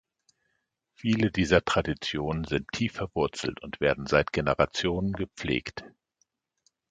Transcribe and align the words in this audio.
Viele 0.95 1.29
dieser 1.29 1.63
Traditionen 1.63 2.43
sind 2.45 2.67
tief 2.71 2.93
verwurzelt 2.93 3.61
und 3.61 3.79
werden 3.81 4.07
seit 4.07 4.33
Generationen 4.33 5.13
gepflegt. 5.13 5.83